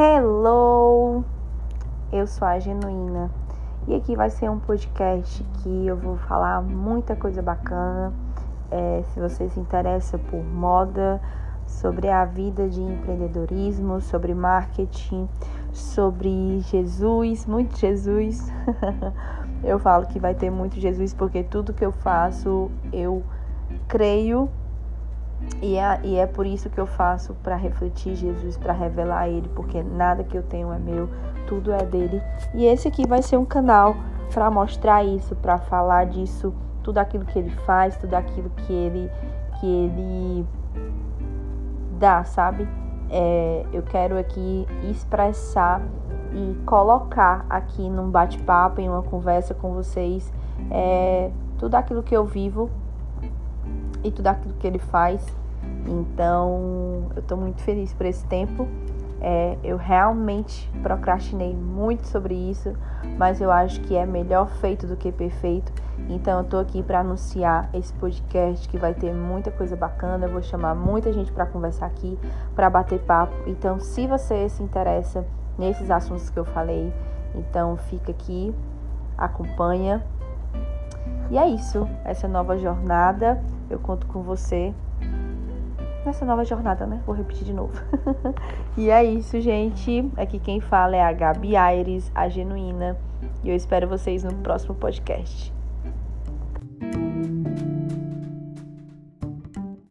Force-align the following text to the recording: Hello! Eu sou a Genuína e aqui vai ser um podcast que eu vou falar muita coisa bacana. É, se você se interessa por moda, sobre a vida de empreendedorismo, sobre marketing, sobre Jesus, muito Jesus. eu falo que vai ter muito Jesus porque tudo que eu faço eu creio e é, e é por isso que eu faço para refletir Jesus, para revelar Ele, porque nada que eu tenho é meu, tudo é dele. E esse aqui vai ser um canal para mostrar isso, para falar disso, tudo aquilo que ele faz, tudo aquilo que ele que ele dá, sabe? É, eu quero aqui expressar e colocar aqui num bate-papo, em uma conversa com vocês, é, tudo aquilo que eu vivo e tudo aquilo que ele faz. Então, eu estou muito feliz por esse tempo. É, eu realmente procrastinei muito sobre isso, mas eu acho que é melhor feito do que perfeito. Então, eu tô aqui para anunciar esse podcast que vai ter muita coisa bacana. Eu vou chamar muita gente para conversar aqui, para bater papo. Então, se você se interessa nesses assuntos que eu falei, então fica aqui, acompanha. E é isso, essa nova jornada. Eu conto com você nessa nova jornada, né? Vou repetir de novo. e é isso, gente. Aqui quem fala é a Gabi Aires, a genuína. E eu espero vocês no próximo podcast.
Hello! 0.00 1.24
Eu 2.12 2.24
sou 2.28 2.46
a 2.46 2.56
Genuína 2.60 3.32
e 3.88 3.96
aqui 3.96 4.14
vai 4.14 4.30
ser 4.30 4.48
um 4.48 4.60
podcast 4.60 5.42
que 5.54 5.88
eu 5.88 5.96
vou 5.96 6.16
falar 6.18 6.62
muita 6.62 7.16
coisa 7.16 7.42
bacana. 7.42 8.14
É, 8.70 9.02
se 9.12 9.18
você 9.18 9.48
se 9.48 9.58
interessa 9.58 10.16
por 10.16 10.40
moda, 10.40 11.20
sobre 11.66 12.08
a 12.08 12.24
vida 12.24 12.68
de 12.68 12.80
empreendedorismo, 12.80 14.00
sobre 14.00 14.34
marketing, 14.34 15.28
sobre 15.72 16.60
Jesus, 16.60 17.44
muito 17.44 17.76
Jesus. 17.76 18.52
eu 19.64 19.80
falo 19.80 20.06
que 20.06 20.20
vai 20.20 20.32
ter 20.32 20.48
muito 20.48 20.78
Jesus 20.78 21.12
porque 21.12 21.42
tudo 21.42 21.74
que 21.74 21.84
eu 21.84 21.90
faço 21.90 22.70
eu 22.92 23.24
creio 23.88 24.48
e 25.60 25.76
é, 25.76 26.00
e 26.04 26.16
é 26.16 26.26
por 26.26 26.46
isso 26.46 26.70
que 26.70 26.78
eu 26.78 26.86
faço 26.86 27.34
para 27.42 27.56
refletir 27.56 28.14
Jesus, 28.14 28.56
para 28.56 28.72
revelar 28.72 29.28
Ele, 29.28 29.48
porque 29.54 29.82
nada 29.82 30.22
que 30.22 30.36
eu 30.36 30.42
tenho 30.42 30.72
é 30.72 30.78
meu, 30.78 31.08
tudo 31.46 31.72
é 31.72 31.84
dele. 31.84 32.22
E 32.54 32.64
esse 32.64 32.86
aqui 32.86 33.06
vai 33.06 33.22
ser 33.22 33.36
um 33.36 33.44
canal 33.44 33.96
para 34.32 34.50
mostrar 34.50 35.04
isso, 35.04 35.34
para 35.34 35.58
falar 35.58 36.06
disso, 36.06 36.54
tudo 36.82 36.98
aquilo 36.98 37.24
que 37.24 37.38
ele 37.38 37.50
faz, 37.50 37.96
tudo 37.96 38.14
aquilo 38.14 38.50
que 38.50 38.72
ele 38.72 39.10
que 39.58 39.66
ele 39.66 40.46
dá, 41.98 42.22
sabe? 42.24 42.68
É, 43.10 43.66
eu 43.72 43.82
quero 43.82 44.16
aqui 44.16 44.66
expressar 44.88 45.82
e 46.32 46.54
colocar 46.64 47.44
aqui 47.48 47.88
num 47.88 48.10
bate-papo, 48.10 48.80
em 48.80 48.88
uma 48.88 49.02
conversa 49.02 49.54
com 49.54 49.72
vocês, 49.72 50.32
é, 50.70 51.30
tudo 51.58 51.74
aquilo 51.74 52.02
que 52.02 52.16
eu 52.16 52.24
vivo 52.24 52.70
e 54.08 54.12
tudo 54.12 54.26
aquilo 54.26 54.54
que 54.54 54.66
ele 54.66 54.78
faz. 54.78 55.24
Então, 55.86 57.10
eu 57.14 57.20
estou 57.20 57.38
muito 57.38 57.62
feliz 57.62 57.92
por 57.92 58.06
esse 58.06 58.24
tempo. 58.26 58.66
É, 59.20 59.58
eu 59.64 59.76
realmente 59.76 60.70
procrastinei 60.80 61.52
muito 61.52 62.06
sobre 62.06 62.34
isso, 62.34 62.72
mas 63.16 63.40
eu 63.40 63.50
acho 63.50 63.80
que 63.80 63.96
é 63.96 64.06
melhor 64.06 64.48
feito 64.60 64.86
do 64.86 64.96
que 64.96 65.10
perfeito. 65.10 65.72
Então, 66.08 66.38
eu 66.38 66.44
tô 66.44 66.58
aqui 66.58 66.82
para 66.82 67.00
anunciar 67.00 67.68
esse 67.74 67.92
podcast 67.94 68.68
que 68.68 68.78
vai 68.78 68.94
ter 68.94 69.12
muita 69.12 69.50
coisa 69.50 69.74
bacana. 69.74 70.26
Eu 70.26 70.32
vou 70.32 70.42
chamar 70.42 70.74
muita 70.74 71.12
gente 71.12 71.32
para 71.32 71.46
conversar 71.46 71.86
aqui, 71.86 72.18
para 72.54 72.70
bater 72.70 73.00
papo. 73.00 73.34
Então, 73.46 73.80
se 73.80 74.06
você 74.06 74.48
se 74.48 74.62
interessa 74.62 75.24
nesses 75.58 75.90
assuntos 75.90 76.30
que 76.30 76.38
eu 76.38 76.44
falei, 76.44 76.92
então 77.34 77.76
fica 77.76 78.12
aqui, 78.12 78.54
acompanha. 79.16 80.04
E 81.30 81.36
é 81.36 81.46
isso, 81.48 81.88
essa 82.04 82.28
nova 82.28 82.56
jornada. 82.56 83.42
Eu 83.70 83.78
conto 83.78 84.06
com 84.06 84.22
você 84.22 84.72
nessa 86.04 86.24
nova 86.24 86.44
jornada, 86.44 86.86
né? 86.86 87.02
Vou 87.06 87.14
repetir 87.14 87.44
de 87.44 87.52
novo. 87.52 87.72
e 88.76 88.90
é 88.90 89.04
isso, 89.04 89.40
gente. 89.40 90.10
Aqui 90.16 90.38
quem 90.38 90.60
fala 90.60 90.96
é 90.96 91.02
a 91.02 91.12
Gabi 91.12 91.56
Aires, 91.56 92.10
a 92.14 92.28
genuína. 92.28 92.96
E 93.44 93.50
eu 93.50 93.54
espero 93.54 93.88
vocês 93.88 94.24
no 94.24 94.32
próximo 94.36 94.74
podcast. 94.74 95.57